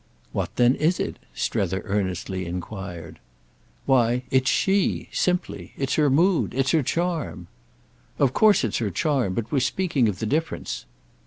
"What 0.31 0.55
then 0.55 0.73
is 0.73 0.99
it?" 0.99 1.17
Strether 1.35 1.83
earnestly 1.85 2.47
enquired. 2.47 3.19
"Why, 3.85 4.23
it's 4.31 4.49
she—simply. 4.49 5.73
It's 5.77 5.93
her 5.93 6.09
mood. 6.09 6.55
It's 6.55 6.71
her 6.71 6.81
charm." 6.81 7.45
"Of 8.17 8.33
course 8.33 8.63
it's 8.63 8.79
her 8.79 8.89
charm, 8.89 9.35
but 9.35 9.51
we're 9.51 9.59
speaking 9.59 10.09
of 10.09 10.17
the 10.17 10.25
difference." 10.25 10.87